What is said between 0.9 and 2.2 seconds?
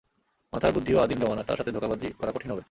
আদিম জামানার, তার সাথে ধোঁকাবাজি